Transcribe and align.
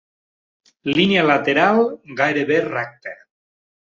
Línia 0.93 1.25
lateral 1.27 1.83
gairebé 2.21 2.59
recta. 2.65 3.17